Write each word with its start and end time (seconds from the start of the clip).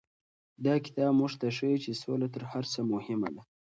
دا 0.65 0.73
کتاب 0.85 1.11
موږ 1.19 1.33
ته 1.41 1.47
ښيي 1.57 1.77
چې 1.83 1.91
سوله 2.01 2.27
تر 2.35 2.43
هر 2.51 2.63
څه 2.73 2.79
مهمه 2.93 3.29
ده. 3.35 3.41